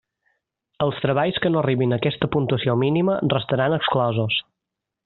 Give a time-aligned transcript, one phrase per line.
[0.85, 4.43] Els treballs que no arribin a aquesta puntuació mínima restaran exclosos.